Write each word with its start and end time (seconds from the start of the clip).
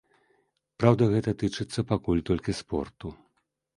Праўда, 0.83 1.03
гэта 1.13 1.33
тычыцца 1.43 1.79
пакуль 1.93 2.25
толькі 2.31 2.59
спорту. 2.65 3.07